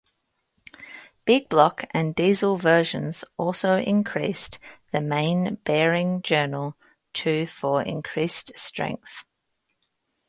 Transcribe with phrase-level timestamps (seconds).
[1.25, 4.57] Big-block and Diesel versions also increased
[4.91, 6.75] the main bearing journal
[7.13, 9.23] to for increased strength.